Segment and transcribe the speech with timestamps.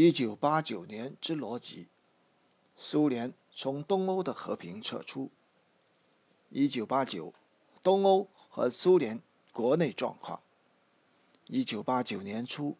[0.00, 1.88] 一九八九年之逻辑：
[2.76, 5.32] 苏联从东欧的和平撤出。
[6.50, 7.34] 一九八九，
[7.82, 9.20] 东欧和苏联
[9.50, 10.40] 国内状况。
[11.48, 12.76] 一九八九年初，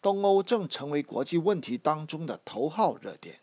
[0.00, 3.40] 东欧正成为国际问题当中的头号热点，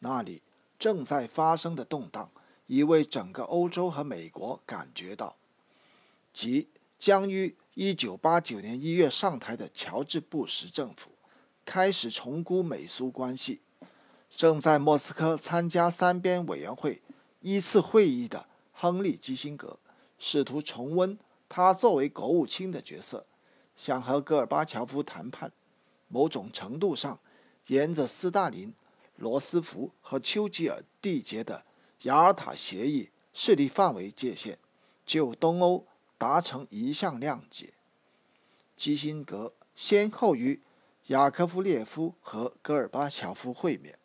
[0.00, 0.42] 那里
[0.78, 2.30] 正在发生的动荡，
[2.66, 5.38] 已为整个欧洲和美国感觉到。
[6.34, 6.68] 即
[6.98, 11.12] 将于一九八九年一月上台的乔治·布什政府。
[11.72, 13.60] 开始重估美苏关系。
[14.28, 17.00] 正在莫斯科参加三边委员会
[17.42, 19.78] 一次会议的亨利·基辛格，
[20.18, 21.16] 试图重温
[21.48, 23.24] 他作为国务卿的角色，
[23.76, 25.52] 想和戈尔巴乔夫谈判。
[26.08, 27.20] 某种程度上，
[27.68, 28.74] 沿着斯大林、
[29.14, 31.62] 罗斯福和丘吉尔缔结的
[32.02, 34.58] 雅尔塔协议势力范围界限，
[35.06, 35.86] 就东欧
[36.18, 37.74] 达成一项谅解。
[38.74, 40.60] 基辛格先后于。
[41.10, 43.98] 雅科夫列夫和戈尔巴乔夫会面，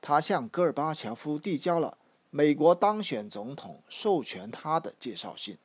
[0.00, 1.98] 他向戈尔巴乔夫递交了
[2.30, 5.58] 美国当选总统授权他的介绍信。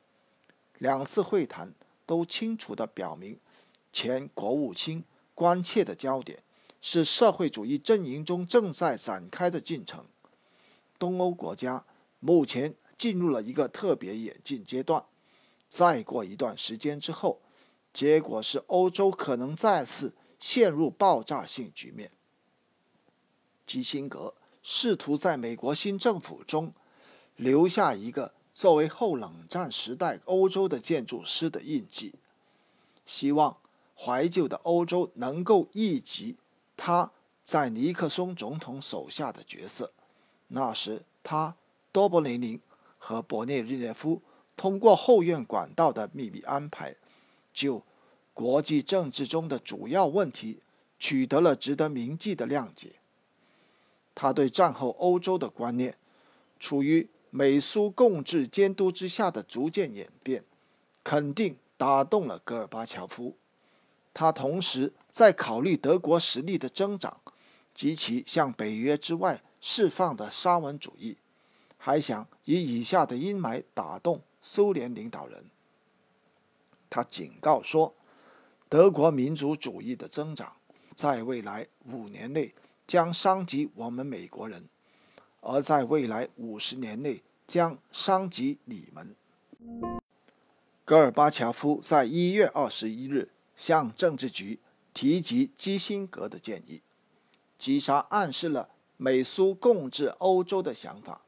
[0.76, 1.72] 两次会谈
[2.04, 3.38] 都清楚地表明，
[3.90, 5.02] 前国务卿
[5.34, 6.42] 关切的焦点
[6.82, 10.04] 是社会主义阵营中正在展开的进程。
[10.98, 11.86] 东欧国家
[12.20, 15.02] 目前进入了一个特别演进阶段，
[15.70, 17.40] 再过一段时间之后，
[17.94, 20.12] 结果是欧洲可能再次。
[20.44, 22.10] 陷入爆炸性局面。
[23.66, 26.70] 基辛格试图在美国新政府中
[27.36, 32.12] 留下一个作为后冷战时代欧洲的建筑师的印记，
[33.06, 33.56] 希望
[33.96, 36.36] 怀旧的欧洲能够忆及
[36.76, 37.10] 他
[37.42, 39.94] 在尼克松总统手下的角色。
[40.48, 41.56] 那时，他、
[41.90, 42.60] 多伯雷宁
[42.98, 44.20] 和博涅日涅夫
[44.58, 46.96] 通过后院管道的秘密安排，
[47.54, 47.82] 就。
[48.34, 50.58] 国际政治中的主要问题
[50.98, 52.96] 取得了值得铭记的谅解。
[54.12, 55.96] 他对战后欧洲的观念，
[56.58, 60.42] 处于美苏共治监督之下的逐渐演变，
[61.04, 63.36] 肯定打动了戈尔巴乔夫。
[64.12, 67.20] 他同时在考虑德国实力的增长
[67.72, 71.16] 及其向北约之外释放的沙文主义，
[71.76, 75.44] 还想以以下的阴霾打动苏联领导人。
[76.90, 77.94] 他警告说。
[78.74, 80.56] 德国民族主义的增长，
[80.96, 82.52] 在未来五年内
[82.88, 84.68] 将伤及我们美国人，
[85.42, 89.14] 而在未来五十年内将伤及你们。
[90.84, 94.58] 戈尔巴乔夫在一月二十一日向政治局
[94.92, 96.82] 提及基辛格的建议，
[97.56, 101.20] 击杀暗示了美苏共治欧洲的想法。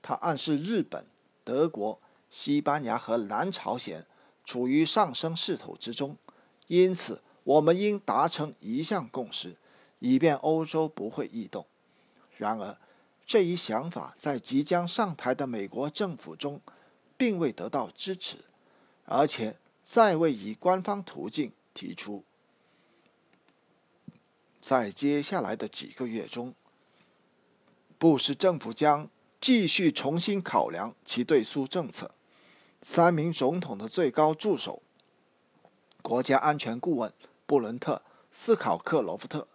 [0.00, 1.04] 他暗示日本、
[1.44, 4.06] 德国、西班牙和南朝鲜
[4.46, 6.16] 处于上升势头之中。
[6.68, 9.56] 因此，我们应达成一项共识，
[10.00, 11.66] 以便欧洲不会异动。
[12.36, 12.76] 然而，
[13.26, 16.60] 这一想法在即将上台的美国政府中
[17.16, 18.38] 并未得到支持，
[19.04, 22.24] 而且再未以官方途径提出。
[24.60, 26.52] 在接下来的几个月中，
[27.98, 29.08] 布什政府将
[29.40, 32.10] 继续重新考量其对苏政策。
[32.82, 34.82] 三名总统的最高助手。
[36.06, 37.12] 国家安全顾问
[37.46, 37.94] 布伦特·
[38.30, 39.48] 斯考克罗夫特，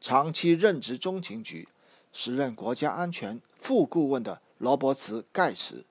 [0.00, 1.66] 长期任职中情局，
[2.12, 5.84] 时任国家安全副顾问的罗伯茨·盖茨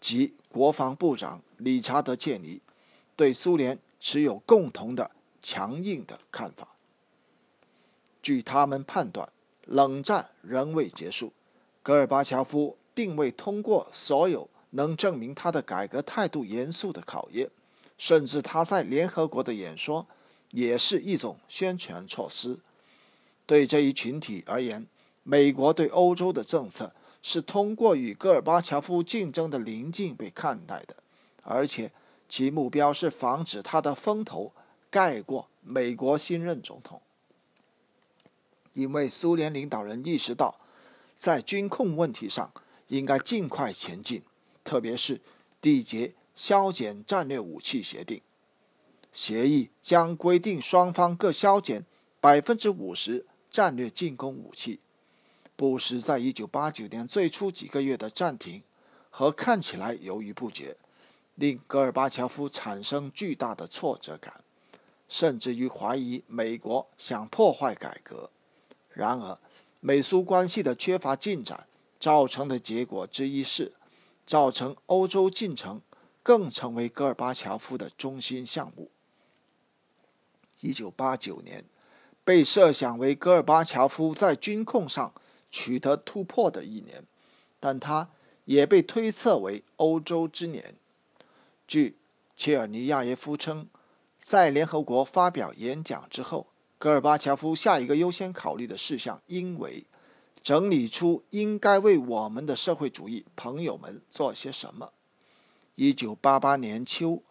[0.00, 2.62] 及国防部长理查德·切尼，
[3.14, 5.10] 对苏联持有共同的
[5.42, 6.68] 强硬的看法。
[8.22, 9.28] 据他们判断，
[9.66, 11.34] 冷战仍未结束，
[11.82, 17.50] 戈尔巴乔夫并未通过所有能证明他的改革态度严肃的考验。
[17.96, 20.06] 甚至他在联合国的演说
[20.50, 22.58] 也是一种宣传措施。
[23.46, 24.86] 对这一群体而言，
[25.22, 26.92] 美国对欧洲的政策
[27.22, 30.96] 是通过与戈尔巴乔夫竞争的邻近被看待的，
[31.42, 31.92] 而且
[32.28, 34.52] 其目标是防止他的风头
[34.90, 37.00] 盖过美国新任总统。
[38.74, 40.56] 因为苏联领导人意识到，
[41.14, 42.52] 在军控问题上
[42.88, 44.22] 应该尽快前进，
[44.64, 45.20] 特别是
[45.62, 46.12] 缔结。
[46.36, 48.20] 削减战略武器协定
[49.10, 51.84] 协议将规定双方各削减
[52.20, 54.78] 百分之五十战略进攻武器。
[55.56, 58.62] 布什在一九八九年最初几个月的暂停
[59.08, 60.76] 和看起来犹豫不决，
[61.36, 64.44] 令戈尔巴乔夫产生巨大的挫折感，
[65.08, 68.28] 甚至于怀疑美国想破坏改革。
[68.90, 69.38] 然而，
[69.80, 71.66] 美苏关系的缺乏进展
[71.98, 73.72] 造成的结果之一是，
[74.26, 75.80] 造成欧洲进程。
[76.26, 78.90] 更成为戈尔巴乔夫的中心项目。
[80.58, 81.64] 一九八九年，
[82.24, 85.14] 被设想为戈尔巴乔夫在军控上
[85.52, 87.04] 取得突破的一年，
[87.60, 88.10] 但他
[88.44, 90.74] 也被推测为欧洲之年。
[91.68, 91.96] 据
[92.36, 93.68] 切尔尼亚耶夫称，
[94.18, 99.84] 在联合国发表演讲之后，戈尔巴乔夫下一个优先考虑的事项应为
[100.42, 104.92] 整理出应该为我们的社会主义朋友们做些什么。
[105.76, 107.22] 一九八八年秋，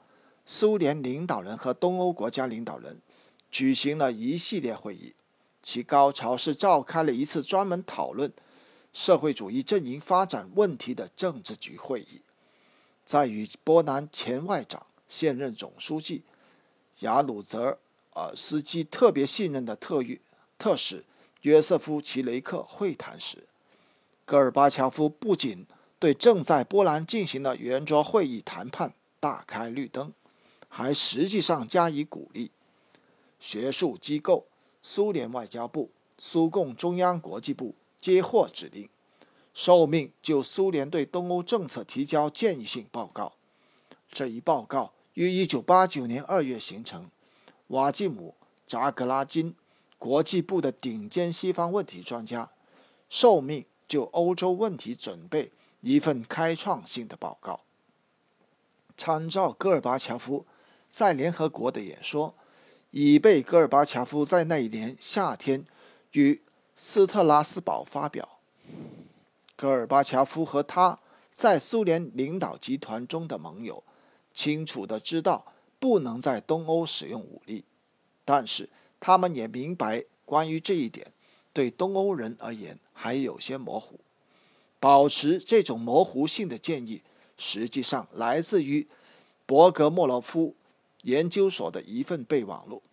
[0.46, 3.02] 苏联领导人和东欧国家领导人
[3.50, 5.14] 举行了一系列会议，
[5.64, 8.32] 其高潮是召开了一次专门讨论
[8.94, 12.22] 社会主义阵营发展问题的政治局会议。
[13.04, 16.22] 在与波兰前外长、现任总书记
[17.00, 17.80] 雅鲁泽
[18.14, 20.20] 尔斯基特别信任的特约
[20.60, 21.04] 特使
[21.42, 23.48] 约瑟夫·齐雷克会谈时，
[24.24, 25.66] 戈尔巴乔夫不仅
[26.06, 30.14] 对正在波兰进行的圆桌会议谈判大开绿灯，
[30.70, 32.52] 还实际上加以鼓励。
[33.40, 34.46] 学术机构、
[34.84, 38.88] 苏联外交部、苏共中央国际部接获指令。
[39.52, 43.34] 受命就苏联对东欧政策提交建议性报告。
[44.08, 47.10] 这一报告于1989年2月形成。
[47.70, 48.36] 瓦季姆·
[48.68, 49.56] 扎格拉金，
[49.98, 52.52] 国际部的顶尖西方问题专家，
[53.10, 55.52] 受命就欧洲问题准备
[55.86, 57.60] 一份开创性的报告。
[58.98, 60.48] 参照戈尔巴乔夫
[60.90, 62.34] 在联合国的演说，
[62.90, 65.64] 已被戈尔巴乔夫在那一年夏天
[66.14, 66.42] 与
[66.76, 68.40] 斯特拉斯堡发表。
[69.56, 70.98] 戈尔巴乔夫和他
[71.32, 73.84] 在苏联领导集团中的盟友，
[74.34, 77.64] 清楚地知道不能在东欧使用武力，
[78.24, 78.68] 但是
[79.00, 81.14] 他们也明白，关于这一点，
[81.54, 84.00] 对东欧人而言还有些模糊。
[84.86, 87.02] 保持这种模糊性的建议，
[87.40, 88.88] 实际上来自于
[89.48, 90.56] 博格莫洛夫
[91.02, 92.84] 研究所的一份备忘录。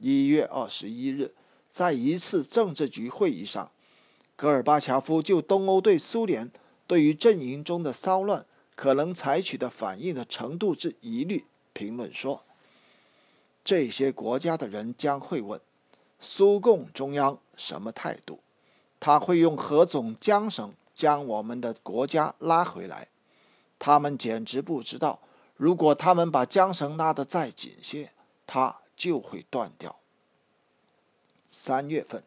[0.00, 1.32] 一月二十一日，
[1.68, 3.70] 在一次政治局会议上。
[4.34, 6.50] 戈尔巴乔夫就东欧对苏联
[6.88, 12.42] 对于阵营中的骚乱可能采取的反应的程度之疑虑评论说
[13.64, 15.60] ：“这些国家的人将会问，
[16.18, 18.40] 苏共中央什么态度？
[18.98, 23.08] 他会用何种缰绳将我们的国家拉回来？
[23.78, 25.20] 他们简直不知道，
[25.56, 28.12] 如果他们把缰绳拉得再紧些，
[28.46, 29.96] 它就会断掉。”
[31.50, 32.22] 三月份。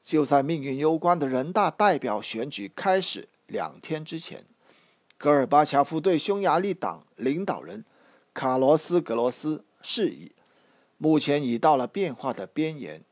[0.00, 4.46] 就在命运攸关的人大代表选举开始两天之前，
[5.18, 7.84] 戈尔巴乔夫对匈牙利党领导人
[8.32, 10.32] 卡罗斯·格罗斯示意，
[10.96, 13.02] 目前已到了变化的边缘。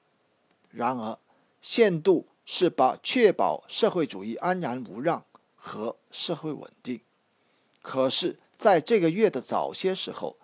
[0.71, 1.19] 然而，
[1.61, 7.01] 限度是把确保社会主义安然无恙和社会稳定。
[7.83, 10.37] 可是，在这个月的早些时候，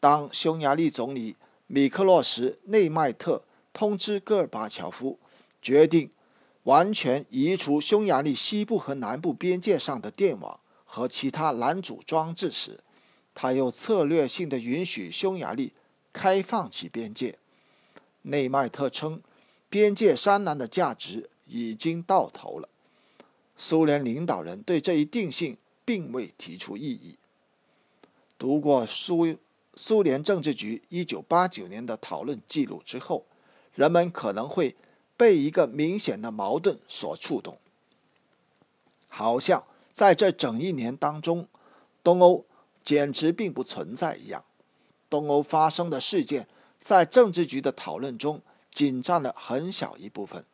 [0.00, 5.18] 当匈牙利总理米克洛什内迈特通知戈尔巴乔夫，
[5.60, 6.10] 决定
[6.64, 12.80] 完全移除匈牙利西部和南部边界上的电网和其他拦阻装置时，
[13.34, 15.72] 他又策略性的允许匈牙利
[16.12, 17.38] 开放其边界。
[18.22, 19.22] 内迈特称，
[19.68, 22.68] 边界栅栏的价值已经到头了。
[23.56, 27.18] 苏联领导人对这一定性并未提出异议。
[28.38, 29.36] 读过苏
[29.74, 33.26] 苏联政治局1989年的讨论记录之后，
[33.74, 34.74] 人们可能会。
[35.14, 37.56] 被一个明显的矛盾所触动，
[39.08, 41.46] 好像在这整一年当中，
[42.02, 42.44] 东欧
[42.82, 44.44] 简直并不存在一样。
[45.08, 46.48] 东欧发生的事件
[46.80, 48.42] 在政治局的讨论中
[48.72, 50.44] 仅占了很小一部分，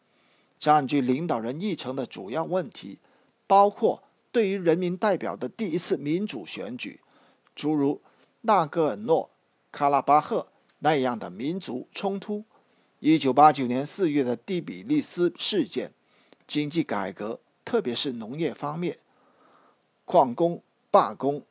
[0.58, 2.98] 占据领导人议程的主要问题
[3.46, 7.00] 包括对于人民代表的第一次民主选举，
[7.54, 8.02] 诸如
[8.42, 9.30] 纳戈尔诺
[9.72, 10.48] 卡拉巴赫
[10.80, 12.44] 那样的民族冲突。
[13.00, 15.92] 一九八九年四月的第比利斯事件，
[16.46, 18.98] 经济改革，特别是农业方面，
[20.04, 21.42] 矿工罢工，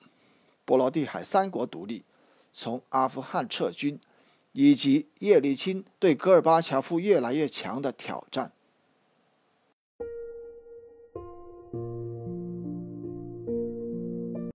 [0.66, 2.04] 波罗的海三国独立，
[2.52, 4.00] 从阿富汗撤军，
[4.52, 8.52] 以及叶利钦对戈尔巴乔夫越来越强的挑战，